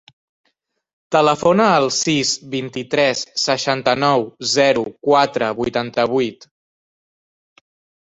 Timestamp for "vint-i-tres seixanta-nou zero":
2.55-4.89